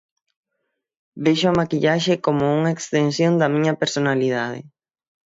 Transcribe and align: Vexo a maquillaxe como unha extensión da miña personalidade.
Vexo 1.23 1.47
a 1.49 1.57
maquillaxe 1.59 2.13
como 2.25 2.43
unha 2.57 2.73
extensión 2.77 3.33
da 3.41 3.47
miña 3.53 3.73
personalidade. 3.81 4.59